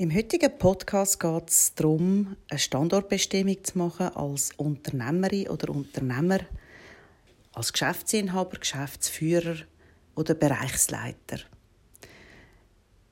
Im 0.00 0.14
heutigen 0.14 0.56
Podcast 0.56 1.20
geht 1.20 1.50
es 1.50 1.74
darum, 1.74 2.34
eine 2.48 2.58
Standortbestimmung 2.58 3.62
zu 3.62 3.76
machen 3.76 4.08
als 4.16 4.48
Unternehmerin 4.56 5.48
oder 5.48 5.68
Unternehmer, 5.68 6.38
als 7.52 7.70
Geschäftsinhaber, 7.70 8.56
Geschäftsführer 8.56 9.56
oder 10.14 10.32
Bereichsleiter. 10.32 11.40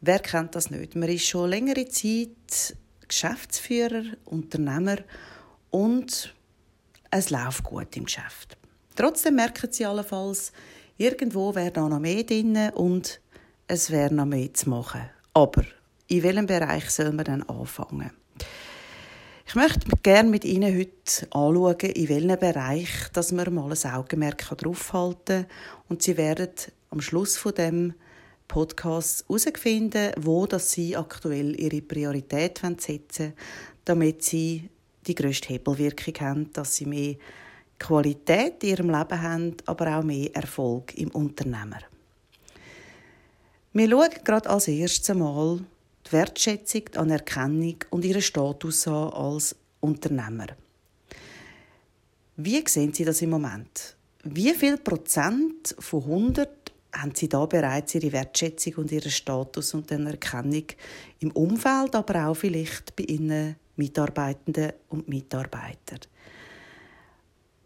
Wer 0.01 0.19
kennt 0.21 0.55
das 0.55 0.71
nicht? 0.71 0.97
Man 0.97 1.11
ist 1.11 1.27
schon 1.27 1.51
längere 1.51 1.87
Zeit 1.89 2.75
Geschäftsführer, 3.07 4.05
Unternehmer 4.25 4.97
und 5.69 6.35
es 7.11 7.29
läuft 7.29 7.65
gut 7.65 7.95
im 7.99 8.07
Geschäft. 8.07 8.57
Trotzdem 8.97 9.35
merken 9.35 9.71
sie 9.71 9.85
allenfalls, 9.85 10.53
irgendwo 10.97 11.55
wäre 11.55 11.71
da 11.71 11.87
noch 11.87 12.01
mehr 12.01 12.25
drin 12.25 12.71
und 12.71 13.21
es 13.67 13.91
wäre 13.91 14.15
noch 14.15 14.25
mehr 14.25 14.55
zu 14.55 14.71
machen. 14.71 15.03
Aber 15.35 15.67
in 16.09 16.23
welchem 16.23 16.47
Bereich 16.47 16.91
soll 16.91 17.13
man 17.13 17.25
dann 17.25 17.43
anfangen? 17.45 18.11
Ich 19.47 19.55
möchte 19.55 19.89
gerne 20.03 20.29
mit 20.29 20.45
Ihnen 20.45 20.77
heute 20.77 21.27
anschauen, 21.31 21.91
in 21.95 22.09
welchem 22.09 22.39
Bereich 22.39 22.91
dass 23.13 23.33
wir 23.33 23.51
mal 23.51 23.73
ein 23.73 23.93
Augenmerk 23.93 24.39
drauf 24.59 24.93
halten 24.93 25.47
und 25.89 26.03
Sie 26.03 26.17
werden 26.17 26.51
am 26.91 27.01
Schluss 27.01 27.37
von 27.37 27.55
dem 27.55 27.95
Podcast 28.47 29.25
herausfinden, 29.29 30.13
wo 30.19 30.47
dass 30.47 30.73
Sie 30.73 30.97
aktuell 30.97 31.59
Ihre 31.61 31.83
Priorität 31.83 32.59
setzen 32.59 33.19
wollen, 33.19 33.33
damit 33.85 34.23
Sie 34.23 34.69
die 35.07 35.15
grösste 35.15 35.49
Hebelwirkung 35.49 36.15
haben, 36.21 36.53
dass 36.53 36.77
Sie 36.77 36.87
mehr 36.87 37.17
Qualität 37.79 38.63
in 38.65 38.71
Ihrem 38.71 38.91
Leben 38.91 39.23
haben, 39.23 39.57
aber 39.67 39.99
auch 39.99 40.03
mehr 40.03 40.35
Erfolg 40.35 40.97
im 40.97 41.11
Unternehmer. 41.11 41.81
Wir 43.75 43.91
schauen 43.91 44.11
gerade 44.25 44.49
als 44.49 44.69
erstes 44.69 45.11
einmal 45.11 45.61
die 46.09 46.13
Wertschätzung, 46.13 46.83
die 46.93 46.99
Anerkennung 46.99 47.77
und 47.91 48.05
ihren 48.05 48.23
Status 48.23 48.89
an 48.89 49.13
als 49.13 49.57
Unternehmer. 49.81 50.47
Wie 52.37 52.63
sehen 52.67 52.93
Sie 52.93 53.05
das 53.05 53.23
im 53.23 53.31
Moment? 53.31 53.97
Wie 54.25 54.53
viel 54.55 54.79
Prozent 54.79 55.75
von 55.79 56.03
100 56.03 56.73
haben 56.93 57.15
Sie 57.15 57.29
da 57.29 57.47
bereits 57.47 57.95
Ihre 57.95 58.13
Wertschätzung 58.13 58.75
und 58.75 58.93
Ihren 58.93 59.11
Status 59.11 59.75
und 59.75 59.91
Anerkennung 59.93 60.65
im 61.21 61.31
Umfeld, 61.33 61.95
aber 61.95 62.29
auch 62.29 62.35
vielleicht 62.35 62.95
bei 62.97 63.05
Ihren 63.05 63.57
Mitarbeitenden 63.77 64.73
und 64.89 65.09
Mitarbeitern? 65.09 66.01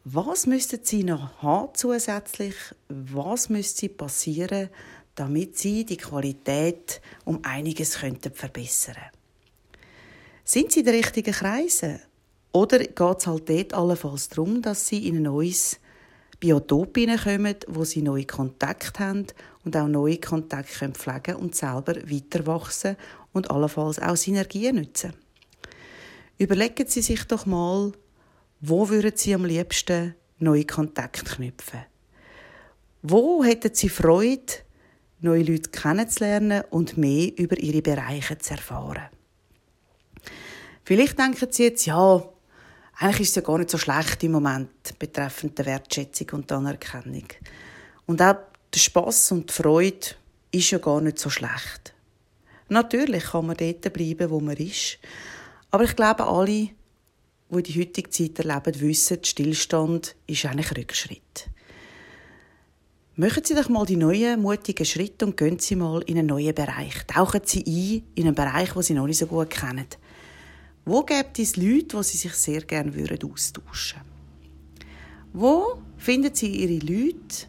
Was 0.04 0.46
müssten 0.46 0.80
Sie 0.82 1.04
noch 1.04 1.42
haben 1.42 1.74
zusätzlich? 1.74 2.54
Was 2.88 3.48
müsste 3.48 3.88
passieren, 3.88 4.68
damit 5.14 5.58
sie 5.58 5.84
die 5.84 5.96
Qualität 5.96 7.00
um 7.24 7.40
einiges 7.42 7.98
könnten 7.98 8.32
verbessern 8.32 8.96
Sind 10.44 10.72
sie 10.72 10.80
in 10.80 10.86
den 10.86 10.94
richtigen 10.94 11.32
Kreisen? 11.32 12.00
Oder 12.52 12.78
geht 12.80 13.18
es 13.18 13.26
halt 13.26 13.48
dort 13.48 13.74
allenfalls 13.74 14.28
darum, 14.28 14.60
dass 14.60 14.86
sie 14.86 15.08
in 15.08 15.16
ein 15.16 15.22
neues 15.22 15.78
Biotop 16.38 16.96
hineinkommen, 16.96 17.56
wo 17.68 17.84
sie 17.84 18.02
neue 18.02 18.26
Kontakte 18.26 18.98
haben 18.98 19.26
und 19.64 19.76
auch 19.76 19.86
neue 19.86 20.18
Kontakte 20.18 20.90
pflegen 20.90 21.22
können 21.22 21.38
und 21.38 21.54
selber 21.54 21.94
weiter 21.94 22.46
wachsen 22.46 22.96
und 23.32 23.50
allenfalls 23.50 23.98
auch 23.98 24.16
Synergien 24.16 24.76
nutzen? 24.76 25.14
Überlegen 26.38 26.88
Sie 26.88 27.02
sich 27.02 27.24
doch 27.24 27.46
mal, 27.46 27.92
wo 28.60 28.88
würden 28.88 29.16
Sie 29.16 29.34
am 29.34 29.44
liebsten 29.44 30.14
neue 30.38 30.64
Kontakte 30.64 31.24
knüpfen? 31.24 31.84
Wo 33.02 33.44
hätten 33.44 33.74
Sie 33.74 33.88
Freude, 33.88 34.52
neue 35.22 35.42
Leute 35.42 35.70
kennenzulernen 35.70 36.64
und 36.70 36.96
mehr 36.96 37.36
über 37.38 37.58
ihre 37.58 37.82
Bereiche 37.82 38.38
zu 38.38 38.54
erfahren. 38.54 39.08
Vielleicht 40.84 41.18
denken 41.18 41.46
Sie 41.50 41.64
jetzt, 41.64 41.86
ja, 41.86 42.22
eigentlich 42.96 43.20
ist 43.20 43.28
es 43.30 43.34
ja 43.36 43.42
gar 43.42 43.58
nicht 43.58 43.70
so 43.70 43.78
schlecht 43.78 44.22
im 44.24 44.32
Moment 44.32 44.98
betreffend 44.98 45.58
der 45.58 45.66
Wertschätzung 45.66 46.28
und 46.32 46.50
der 46.50 46.58
Anerkennung. 46.58 47.26
Und 48.06 48.20
auch 48.20 48.36
der 48.74 48.78
Spaß 48.78 49.32
und 49.32 49.48
die 49.48 49.54
Freude 49.54 50.06
ist 50.50 50.70
ja 50.70 50.78
gar 50.78 51.00
nicht 51.00 51.18
so 51.18 51.30
schlecht. 51.30 51.94
Natürlich 52.68 53.24
kann 53.24 53.46
man 53.46 53.56
dort 53.56 53.92
bleiben, 53.92 54.30
wo 54.30 54.40
man 54.40 54.56
ist. 54.56 54.98
Aber 55.70 55.84
ich 55.84 55.96
glaube, 55.96 56.26
alle, 56.26 56.70
die 57.50 57.62
die 57.62 57.80
heutige 57.80 58.10
Zeit 58.10 58.38
erleben, 58.38 58.80
wissen, 58.80 59.22
Stillstand 59.22 60.14
ist 60.26 60.44
eigentlich 60.46 60.76
Rückschritt. 60.76 61.48
Machen 63.14 63.44
Sie 63.44 63.54
doch 63.54 63.68
mal 63.68 63.84
die 63.84 63.96
neuen, 63.96 64.40
mutigen 64.40 64.86
Schritte 64.86 65.26
und 65.26 65.36
gehen 65.36 65.58
Sie 65.58 65.76
mal 65.76 66.00
in 66.06 66.16
einen 66.16 66.28
neuen 66.28 66.54
Bereich. 66.54 67.04
Tauchen 67.06 67.42
Sie 67.44 67.62
ein 67.62 68.10
in 68.14 68.26
einen 68.26 68.34
Bereich, 68.34 68.72
den 68.72 68.82
Sie 68.82 68.94
noch 68.94 69.06
nicht 69.06 69.18
so 69.18 69.26
gut 69.26 69.50
kennen. 69.50 69.86
Wo 70.86 71.02
gibt 71.02 71.38
es 71.38 71.56
Leute, 71.56 71.98
die 71.98 72.02
Sie 72.04 72.16
sich 72.16 72.32
sehr 72.32 72.62
gerne 72.62 72.94
würden 72.94 73.30
austauschen 73.30 74.00
Wo 75.34 75.82
finden 75.98 76.34
Sie 76.34 76.56
Ihre 76.56 76.86
Leute 76.86 77.48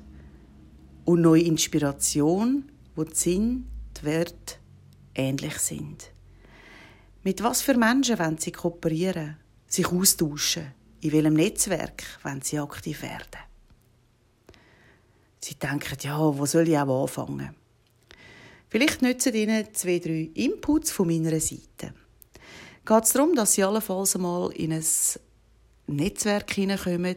und 1.05 1.21
neue 1.21 1.43
Inspiration, 1.43 2.69
wo 2.97 3.05
die 3.05 3.15
Sinn, 3.15 3.65
die 3.97 4.03
Werte 4.03 4.55
ähnlich 5.15 5.59
sind? 5.59 6.11
Mit 7.23 7.41
was 7.41 7.61
für 7.61 7.77
Menschen 7.77 8.19
wollen 8.19 8.37
Sie 8.37 8.51
kooperieren, 8.51 9.37
sich 9.67 9.87
austauschen? 9.87 10.73
In 10.99 11.13
welchem 11.13 11.35
Netzwerk 11.35 12.03
wollen 12.21 12.41
Sie 12.41 12.59
aktiv 12.59 13.01
werden? 13.01 13.52
Denken, 15.63 15.97
ja, 16.01 16.19
wo 16.19 16.45
soll 16.45 16.67
ich 16.67 16.77
auch 16.77 17.03
anfangen? 17.03 17.55
Vielleicht 18.69 19.01
nützen 19.01 19.33
Ihnen 19.33 19.73
zwei, 19.73 19.99
drei 19.99 20.29
Inputs 20.33 20.91
von 20.91 21.07
meiner 21.07 21.39
Seite. 21.39 21.93
Geht 22.85 23.03
es 23.03 23.13
darum, 23.13 23.35
dass 23.35 23.53
Sie 23.53 23.63
allenfalls 23.63 24.15
einmal 24.15 24.51
in 24.51 24.73
ein 24.73 24.85
Netzwerk 25.87 26.51
hineinkommen, 26.51 27.15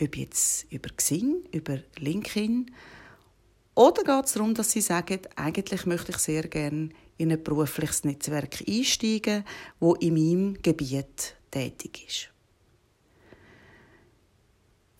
ob 0.00 0.16
jetzt 0.16 0.70
über 0.70 0.90
Xing, 0.90 1.44
über 1.50 1.78
LinkedIn, 1.98 2.70
oder 3.74 4.04
geht 4.04 4.26
es 4.26 4.32
darum, 4.34 4.54
dass 4.54 4.70
Sie 4.70 4.82
sagen, 4.82 5.20
eigentlich 5.34 5.86
möchte 5.86 6.12
ich 6.12 6.18
sehr 6.18 6.42
gerne 6.42 6.90
in 7.16 7.32
ein 7.32 7.42
berufliches 7.42 8.04
Netzwerk 8.04 8.62
einsteigen, 8.68 9.44
wo 9.80 9.94
in 9.94 10.14
meinem 10.14 10.62
Gebiet 10.62 11.36
tätig 11.50 12.04
ist. 12.06 12.28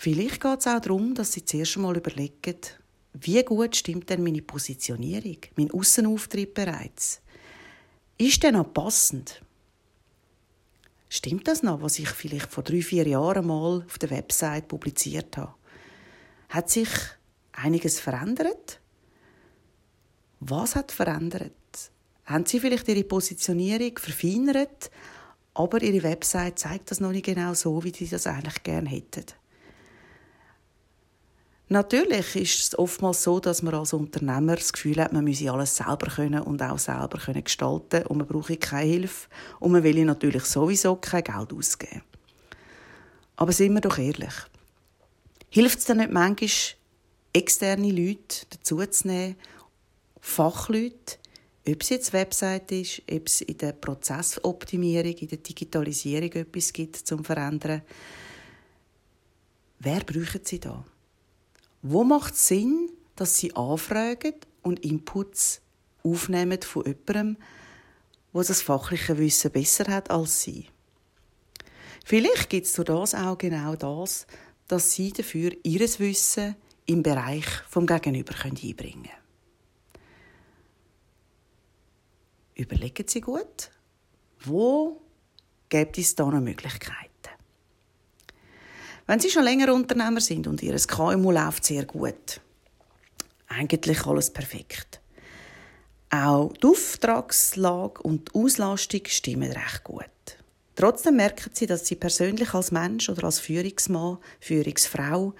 Vielleicht 0.03 0.41
geht 0.41 0.59
es 0.59 0.67
auch 0.67 0.81
darum, 0.81 1.15
dass 1.15 1.31
Sie 1.31 1.45
zuerst 1.45 1.77
einmal 1.77 1.97
überlegen, 1.97 2.57
wie 3.13 3.41
gut 3.45 3.77
stimmt 3.77 4.11
denn 4.11 4.25
meine 4.25 4.43
Positionierung, 4.43 5.37
mein 5.55 5.71
Aussenauftritt 5.71 6.55
bereits? 6.55 7.21
Ist 8.19 8.43
denn 8.43 8.55
noch 8.55 8.75
passend? 8.75 9.41
Stimmt 11.09 11.47
das 11.47 11.63
noch, 11.63 11.83
was 11.83 12.01
ich 12.01 12.09
vielleicht 12.09 12.51
vor 12.51 12.65
drei, 12.65 12.83
vier 12.83 13.07
Jahren 13.07 13.47
mal 13.47 13.85
auf 13.87 13.97
der 14.01 14.11
Website 14.11 14.67
publiziert 14.67 15.37
habe? 15.37 15.55
Hat 16.49 16.69
sich 16.69 16.89
einiges 17.53 18.01
verändert? 18.01 18.81
Was 20.41 20.75
hat 20.75 20.91
verändert? 20.91 21.53
Haben 22.25 22.45
Sie 22.45 22.59
vielleicht 22.59 22.89
Ihre 22.89 23.05
Positionierung 23.05 23.97
verfeinert, 23.99 24.91
aber 25.55 25.81
Ihre 25.81 26.03
Website 26.03 26.59
zeigt 26.59 26.91
das 26.91 26.99
noch 26.99 27.13
nicht 27.13 27.27
genau 27.27 27.55
so, 27.55 27.85
wie 27.85 27.95
Sie 27.95 28.09
das 28.09 28.27
eigentlich 28.27 28.65
gerne 28.65 28.91
hätten? 28.91 29.27
Natürlich 31.73 32.37
ist 32.37 32.61
es 32.61 32.79
oftmals 32.79 33.23
so, 33.23 33.41
dass 33.41 33.63
man 33.63 33.73
als 33.73 33.95
Unternehmer 33.95 34.57
das 34.57 34.75
Gefühl 34.75 35.03
hat, 35.03 35.15
man 35.15 35.25
müsse 35.25 35.51
alles 35.51 35.75
selber 35.75 36.07
können 36.07 36.43
und 36.43 36.61
auch 36.61 36.79
selber 36.79 37.17
können 37.17 37.43
gestalten 37.43 38.07
und 38.09 38.19
man 38.19 38.27
brauche 38.27 38.59
keine 38.59 38.91
Hilfe 38.91 39.31
und 39.59 39.73
man 39.73 39.83
will 39.83 40.05
natürlich 40.05 40.45
sowieso 40.45 40.97
kein 40.97 41.25
Geld 41.25 41.51
ausgeben. 41.51 42.03
Aber 43.37 43.53
sind 43.53 43.73
wir 43.73 43.81
doch 43.81 43.97
ehrlich. 43.97 44.35
Hilft 45.49 45.79
es 45.79 45.87
denn 45.87 45.97
nicht 45.97 46.13
manchmal, 46.13 46.51
externe 47.33 47.91
Leute 47.91 48.45
dazuzunehmen, 48.51 49.37
Fachleute, 50.21 51.17
ob 51.67 51.81
es 51.81 51.89
jetzt 51.89 52.13
Website 52.13 52.71
ist, 52.71 53.01
ob 53.11 53.27
es 53.27 53.41
in 53.41 53.57
der 53.57 53.73
Prozessoptimierung, 53.73 55.15
in 55.15 55.29
der 55.29 55.39
Digitalisierung 55.39 56.33
etwas 56.33 56.71
gibt 56.71 56.97
zum 56.97 57.25
Verändern. 57.25 57.81
Wer 59.79 60.01
brauchen 60.01 60.43
Sie 60.45 60.61
da? 60.61 60.85
Wo 61.83 62.05
macht 62.05 62.35
es 62.35 62.47
Sinn, 62.47 62.91
dass 63.17 63.37
Sie 63.37 63.55
anfragen 63.57 64.35
und 64.63 64.85
Inputs 64.85 65.61
aufnehmen 66.05 66.63
von 66.63 66.85
jemandem, 66.85 67.37
der 68.33 68.45
das 68.45 68.63
fachliche 68.63 69.19
Wissen 69.19 69.51
besser 69.51 69.93
hat 69.93 70.11
als 70.11 70.43
Sie? 70.43 70.69
Vielleicht 72.05 72.51
gibt 72.51 72.67
es 72.67 72.73
das 72.73 73.15
auch 73.15 73.37
genau 73.37 73.75
das, 73.75 74.27
dass 74.69 74.93
Sie 74.93 75.13
dafür 75.13 75.53
Ihr 75.65 75.81
Wissen 75.81 76.57
im 76.87 77.03
Bereich 77.03 77.47
vom 77.69 77.87
Gegenüber 77.87 78.35
einbringen 78.45 79.03
können. 79.03 79.23
Überlegen 82.55 83.09
Sie 83.09 83.21
gut, 83.21 83.71
wo 84.41 85.01
gibt 85.69 85.99
es 85.99 86.15
da 86.15 86.29
eine 86.29 86.41
Möglichkeit? 86.41 87.12
Wenn 89.07 89.21
Sie 89.21 89.31
schon 89.31 89.45
länger 89.45 89.73
Unternehmer 89.73 90.21
sind 90.21 90.47
und 90.47 90.63
Ihr 90.63 90.77
KMU 90.77 91.31
läuft 91.31 91.65
sehr 91.65 91.85
gut, 91.85 92.41
eigentlich 93.49 94.07
alles 94.07 94.31
perfekt. 94.31 95.01
Auch 96.11 96.53
die 96.53 96.67
Auftragslage 96.67 98.03
und 98.03 98.29
die 98.29 98.39
Auslastung 98.39 99.03
stimmen 99.07 99.51
recht 99.53 99.85
gut. 99.85 100.07
Trotzdem 100.75 101.17
merken 101.17 101.51
sie, 101.53 101.67
dass 101.67 101.87
sie 101.87 101.97
persönlich 101.97 102.55
als 102.55 102.71
Mensch 102.71 103.09
oder 103.09 103.25
als 103.25 103.41
Führungsmann, 103.41 104.19
Führungsfrau 104.41 105.35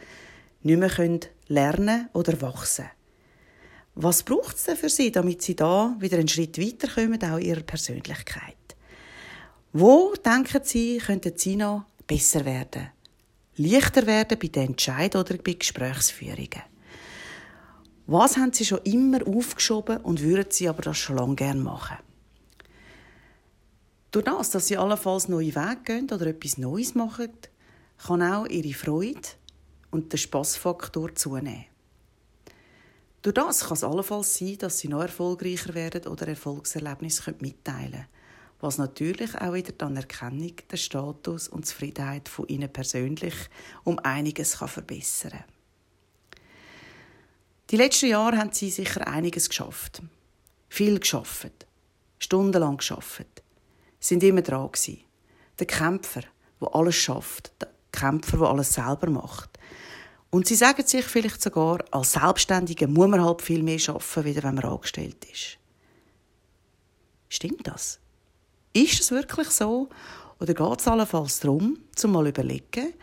nicht 0.63 0.79
mehr 0.79 1.21
lernen 1.49 2.09
oder 2.13 2.41
wachsen 2.41 2.85
können. 2.85 2.97
Was 3.95 4.23
braucht 4.23 4.57
es 4.57 4.65
denn 4.65 4.77
für 4.77 4.89
sie, 4.89 5.13
damit 5.13 5.43
sie 5.43 5.57
da 5.57 5.95
wieder 5.99 6.19
einen 6.19 6.29
Schritt 6.29 6.59
weiterkommen, 6.59 7.23
auch 7.25 7.39
ihrer 7.39 7.63
Persönlichkeit? 7.63 8.57
Wo, 9.73 10.15
denken 10.25 10.61
sie, 10.65 10.99
könnten 10.99 11.37
sie 11.37 11.57
noch 11.57 11.85
besser 12.07 12.45
werden? 12.45 12.89
Leichter 13.63 14.07
werden 14.07 14.39
bei 14.39 14.49
den 14.49 14.69
Entscheidungen 14.69 15.25
oder 15.25 15.39
bei 15.39 15.53
Gesprächsführungen? 15.53 16.63
Was 18.07 18.37
haben 18.37 18.53
sie 18.53 18.65
schon 18.65 18.81
immer 18.85 19.27
aufgeschoben 19.27 19.99
und 19.99 20.21
würden 20.21 20.51
sie 20.51 20.69
aber 20.69 20.83
das 20.83 20.99
schon 20.99 21.17
lange 21.17 21.37
gerne 21.37 21.61
machen? 21.61 21.99
Durch 24.11 24.25
das, 24.25 24.51
dass 24.51 24.67
sie 24.67 24.77
allenfalls 24.77 25.29
neue 25.29 25.55
Wege 25.55 25.81
gehen 25.85 26.11
oder 26.11 26.27
etwas 26.27 26.59
Neues 26.59 26.95
machen, 26.95 27.31
kann 27.99 28.23
auch 28.23 28.47
ihre 28.47 28.75
Freude 28.75 29.21
und 29.91 30.13
der 30.13 30.19
Spaßfaktor 30.19 31.15
zunehmen. 31.15 31.67
Durch 33.23 33.35
das 33.35 33.61
kann 33.61 33.75
es 33.75 33.85
allenfalls 33.85 34.35
sein, 34.35 34.59
dass 34.59 34.81
sie 34.81 34.89
noch 34.89 35.03
erfolgreicher 35.03 35.75
werden 35.75 36.09
oder 36.09 36.27
Erfolgserlebnisse 36.27 37.35
mitteilen 37.39 37.93
können, 37.93 38.07
was 38.63 38.79
natürlich 38.79 39.35
auch 39.35 39.55
wieder 39.55 39.73
die 39.73 39.85
Anerkennung, 39.85 40.55
der 40.71 40.77
Status 40.77 41.49
und 41.49 41.65
die 41.65 41.69
Zufriedenheit 41.69 42.29
von 42.29 42.47
ihnen 42.47 42.73
persönlich 42.73 43.35
um 43.83 43.99
einiges 43.99 44.59
kann 44.59 44.69
verbessern 44.69 45.33
kann. 45.33 45.45
Die 47.71 47.77
letzten 47.77 48.07
Jahre 48.07 48.39
haben 48.39 48.53
sie 48.53 48.71
sicher 48.71 49.07
einiges 49.07 49.49
geschafft. 49.49 50.01
Viel 50.69 51.01
geschafft. 51.01 51.67
Stundenlang 52.19 52.77
geschafft. 52.77 53.27
Sind 53.99 54.23
immer 54.23 54.43
dran 54.43 54.71
gewesen. 54.71 55.01
Der 55.59 55.67
Kämpfer, 55.67 56.23
der 56.61 56.75
alles 56.75 56.95
schafft. 56.97 57.53
Der 57.61 57.69
Kämpfer, 57.91 58.37
der 58.37 58.47
alles 58.47 58.75
selber 58.75 59.11
macht. 59.11 59.59
Und 60.31 60.47
sie 60.47 60.55
sagen 60.55 60.87
sich 60.87 61.05
vielleicht 61.05 61.43
sogar, 61.43 61.85
als 61.91 62.13
Selbstständige 62.13 62.87
muss 62.87 63.09
man 63.09 63.25
halt 63.25 63.43
viel 63.43 63.63
mehr 63.63 63.81
arbeiten, 63.89 64.25
wieder 64.25 64.43
wenn 64.45 64.55
man 64.55 64.65
angestellt 64.65 65.25
ist. 65.31 65.59
Stimmt 67.29 67.67
das? 67.67 68.02
Ist 68.73 69.01
es 69.01 69.11
wirklich 69.11 69.49
so? 69.49 69.89
Oder 70.41 70.55
geht 70.55 70.81
es 70.81 70.89
allenfalls 70.89 71.41
darum, 71.41 71.79
zum 71.95 72.13
mal 72.13 72.27
überlegen, 72.27 72.95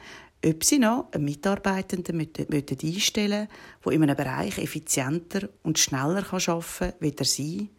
ob 0.45 0.63
sie 0.63 0.79
noch 0.79 1.11
einen 1.11 1.25
Mitarbeitenden 1.25 2.19
einstellen 2.19 2.49
möchten, 2.49 3.83
der 3.85 3.93
in 3.93 4.03
einem 4.03 4.15
Bereich 4.15 4.57
effizienter 4.57 5.49
und 5.63 5.77
schneller 5.77 6.25
arbeiten 6.31 6.63
kann, 6.77 6.93
wie 6.99 7.15
er 7.15 7.25
sie, 7.25 7.69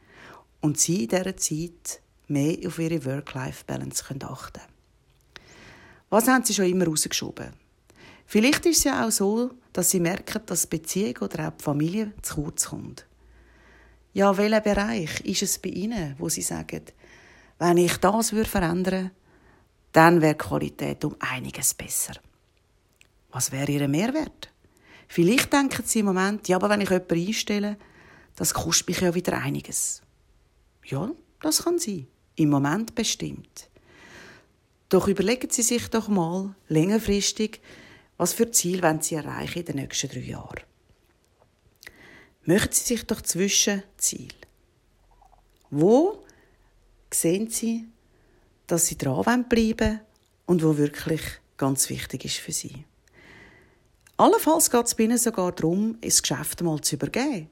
und 0.60 0.78
sie 0.78 1.04
in 1.04 1.08
dieser 1.08 1.36
Zeit 1.36 2.00
mehr 2.28 2.58
auf 2.66 2.78
ihre 2.78 3.04
Work-Life-Balance 3.04 4.04
achten 4.04 4.18
können. 4.18 4.66
Was 6.10 6.28
haben 6.28 6.44
sie 6.44 6.54
schon 6.54 6.66
immer 6.66 6.86
rausgeschoben? 6.86 7.52
Vielleicht 8.26 8.66
ist 8.66 8.78
es 8.78 8.84
ja 8.84 9.06
auch 9.06 9.10
so, 9.10 9.50
dass 9.72 9.90
sie 9.90 10.00
merken, 10.00 10.42
dass 10.46 10.68
die 10.68 10.78
Beziehung 10.78 11.16
oder 11.22 11.48
auch 11.48 11.56
die 11.56 11.64
Familie 11.64 12.12
zu 12.22 12.36
kurz 12.36 12.66
kommt. 12.66 13.06
Ja, 14.12 14.36
welcher 14.36 14.60
Bereich 14.60 15.20
ist 15.20 15.42
es 15.42 15.58
bei 15.58 15.70
Ihnen, 15.70 16.16
wo 16.18 16.28
Sie 16.28 16.42
sagen, 16.42 16.82
wenn 17.60 17.76
ich 17.76 17.98
das 17.98 18.30
verändern 18.30 18.84
würde, 18.86 19.10
dann 19.92 20.20
wäre 20.22 20.34
die 20.34 20.38
Qualität 20.38 21.04
um 21.04 21.14
einiges 21.20 21.74
besser. 21.74 22.14
Was 23.30 23.52
wäre 23.52 23.70
Ihr 23.70 23.86
Mehrwert? 23.86 24.50
Vielleicht 25.06 25.52
denken 25.52 25.82
Sie 25.84 26.00
im 26.00 26.06
Moment, 26.06 26.48
ja, 26.48 26.56
aber 26.56 26.70
wenn 26.70 26.80
ich 26.80 26.88
jemanden 26.88 27.26
einstelle, 27.26 27.76
das 28.34 28.54
kostet 28.54 28.88
mich 28.88 29.00
ja 29.00 29.14
wieder 29.14 29.36
einiges. 29.36 30.00
Ja, 30.86 31.10
das 31.40 31.64
kann 31.64 31.78
sein. 31.78 32.06
Im 32.36 32.48
Moment 32.48 32.94
bestimmt. 32.94 33.68
Doch 34.88 35.06
überlegen 35.06 35.50
Sie 35.50 35.62
sich 35.62 35.88
doch 35.88 36.08
mal 36.08 36.54
längerfristig, 36.68 37.60
was 38.16 38.32
für 38.32 38.50
Ziel 38.50 38.82
wollen 38.82 39.02
Sie 39.02 39.16
erreichen 39.16 39.58
in 39.58 39.64
den 39.66 39.76
nächsten 39.76 40.08
drei 40.08 40.20
Jahren. 40.20 40.60
Möchten 42.44 42.72
Sie 42.72 42.84
sich 42.84 43.04
doch 43.04 43.20
zwischen 43.20 43.82
Ziel. 43.98 44.32
Wo 45.70 46.19
sehen 47.20 47.50
Sie, 47.50 47.86
dass 48.66 48.86
Sie 48.86 48.96
dran 48.96 49.48
bleiben 49.48 50.00
und 50.46 50.62
wo 50.62 50.76
wirklich 50.76 51.22
ganz 51.56 51.88
wichtig 51.88 52.24
ist 52.24 52.36
für 52.36 52.52
Sie? 52.52 52.84
Allenfalls 54.16 54.70
geht 54.70 54.86
es 54.86 54.98
Ihnen 54.98 55.18
sogar 55.18 55.52
darum, 55.52 55.98
das 56.00 56.22
Geschäft 56.22 56.62
mal 56.62 56.80
zu 56.80 56.96
übergeben. 56.96 57.48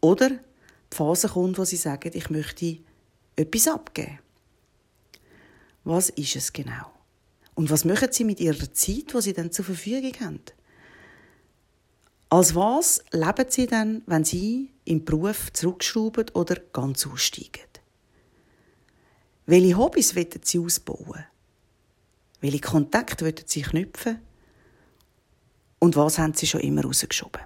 Oder 0.00 0.30
die 0.30 0.96
Phase 0.96 1.28
kommt, 1.28 1.58
wo 1.58 1.64
Sie 1.64 1.76
sagen, 1.76 2.10
ich 2.12 2.28
möchte 2.28 2.78
etwas 3.36 3.68
abgeben. 3.68 4.18
Was 5.84 6.10
ist 6.10 6.36
es 6.36 6.52
genau? 6.52 6.92
Und 7.54 7.70
was 7.70 7.84
machen 7.84 8.08
Sie 8.10 8.24
mit 8.24 8.40
Ihrer 8.40 8.72
Zeit, 8.72 9.14
die 9.14 9.20
Sie 9.20 9.32
dann 9.32 9.52
zur 9.52 9.64
Verfügung 9.64 10.12
haben? 10.20 10.40
Als 12.30 12.54
was 12.54 13.04
leben 13.12 13.46
Sie 13.48 13.66
dann, 13.66 14.02
wenn 14.06 14.24
Sie 14.24 14.70
im 14.84 15.04
Beruf 15.04 15.52
zurückschrauben 15.52 16.30
oder 16.34 16.56
ganz 16.72 17.06
aussteigen? 17.06 17.71
Welche 19.52 19.76
Hobbys 19.76 20.16
wollen 20.16 20.30
Sie 20.42 20.58
ausbauen? 20.58 21.26
Welche 22.40 22.60
Kontakte 22.60 23.26
wollen 23.26 23.34
Sie 23.44 23.60
knüpfen? 23.60 24.18
Und 25.78 25.94
was 25.94 26.18
haben 26.18 26.32
sie 26.32 26.46
schon 26.46 26.62
immer 26.62 26.82
rausgeschoben? 26.82 27.42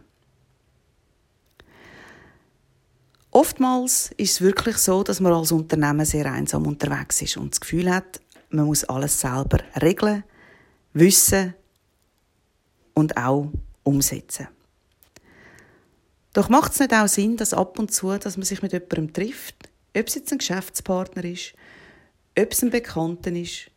Oftmals 3.32 4.12
ist 4.18 4.34
es 4.34 4.40
wirklich 4.40 4.76
so, 4.76 5.02
dass 5.02 5.18
man 5.18 5.32
als 5.32 5.50
Unternehmen 5.50 6.06
sehr 6.06 6.26
einsam 6.26 6.68
unterwegs 6.68 7.22
ist 7.22 7.38
und 7.38 7.50
das 7.54 7.60
Gefühl 7.60 7.92
hat, 7.92 8.20
man 8.50 8.66
muss 8.66 8.84
alles 8.84 9.20
selber 9.20 9.58
regeln, 9.82 10.22
wissen 10.92 11.54
und 12.94 13.16
auch 13.16 13.50
umsetzen. 13.82 14.46
Doch 16.34 16.50
macht 16.50 16.70
es 16.70 16.78
nicht 16.78 16.94
auch 16.94 17.08
Sinn, 17.08 17.36
dass 17.36 17.52
ab 17.52 17.80
und 17.80 17.92
zu, 17.92 18.16
dass 18.16 18.36
man 18.36 18.46
sich 18.46 18.62
mit 18.62 18.72
jemandem 18.72 19.12
trifft, 19.12 19.56
ob 19.96 20.06
es 20.06 20.14
jetzt 20.14 20.30
ein 20.30 20.38
Geschäftspartner 20.38 21.24
ist, 21.24 21.54
ob 22.38 22.52
es 22.52 22.62
ein 22.62 22.70
Bekannter 22.70 23.32
ist, 23.32 23.70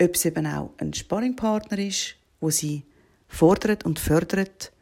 ob 0.00 0.14
es 0.14 0.24
eben 0.24 0.46
auch 0.46 0.72
ein 0.78 0.92
Sparringpartner 0.92 1.78
ist, 1.78 2.16
wo 2.40 2.50
sie 2.50 2.84
fordert 3.28 3.84
und 3.84 3.98
fördert 3.98 4.72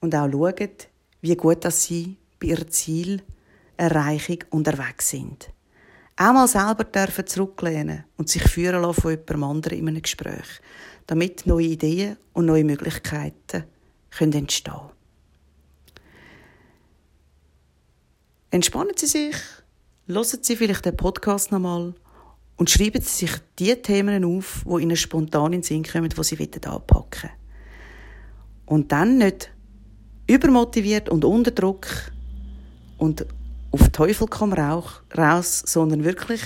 und 0.00 0.14
auch 0.14 0.30
schaut, 0.30 0.88
wie 1.20 1.36
gut 1.36 1.64
dass 1.64 1.84
sie 1.84 2.16
bei 2.38 2.48
ihrer 2.48 2.68
Zielerreichung 2.68 4.44
unterwegs 4.50 5.10
sind. 5.10 5.50
Auch 6.16 6.32
mal 6.32 6.48
selber 6.48 6.84
dürfen 6.84 7.26
zurücklehnen 7.26 8.04
und 8.16 8.28
sich 8.28 8.42
führen 8.42 8.82
lassen 8.82 9.00
von 9.00 9.10
jemandem 9.12 9.44
anderen 9.44 9.78
in 9.78 9.88
einem 9.88 10.02
Gespräch, 10.02 10.60
damit 11.06 11.46
neue 11.46 11.66
Ideen 11.66 12.16
und 12.32 12.46
neue 12.46 12.64
Möglichkeiten 12.64 13.64
können 14.10 14.32
entstehen 14.32 14.74
können. 14.74 14.90
Entspannen 18.50 18.96
Sie 18.96 19.06
sich, 19.06 19.36
hören 20.06 20.24
Sie 20.24 20.56
vielleicht 20.56 20.86
den 20.86 20.96
Podcast 20.96 21.52
nochmal 21.52 21.94
und 22.58 22.68
schreiben 22.68 23.00
Sie 23.00 23.26
sich 23.26 23.36
die 23.58 23.74
Themen 23.76 24.24
auf, 24.24 24.64
die 24.66 24.82
Ihnen 24.82 24.96
spontan 24.96 25.52
in 25.52 25.60
den 25.60 25.62
Sinn 25.62 25.84
kommen, 25.84 26.10
die 26.10 26.22
Sie 26.22 26.36
anpacken 26.36 27.22
wollen. 27.22 27.32
Und 28.66 28.92
dann 28.92 29.16
nicht 29.18 29.50
übermotiviert 30.26 31.08
und 31.08 31.24
unter 31.24 31.52
Druck 31.52 31.86
und 32.98 33.24
auf 33.70 33.88
Teufel 33.90 34.26
komm 34.28 34.52
raus, 34.52 35.62
sondern 35.64 36.04
wirklich 36.04 36.42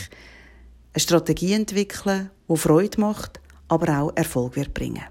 eine 0.92 1.00
Strategie 1.00 1.54
entwickeln, 1.54 2.31
die 2.49 2.57
Freude 2.57 3.00
macht, 3.00 3.40
aber 3.69 4.00
auch 4.00 4.12
Erfolg 4.14 4.54
wird 4.54 4.75
bringen. 4.75 5.02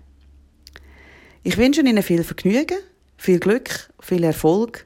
Ich 1.43 1.57
wünsche 1.57 1.81
Ihnen 1.81 2.03
viel 2.03 2.23
Vergnügen, 2.23 2.77
viel 3.17 3.39
Glück, 3.39 3.91
viel 3.99 4.23
Erfolg 4.23 4.85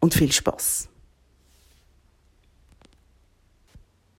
und 0.00 0.14
viel 0.14 0.32
Spaß. 0.32 0.88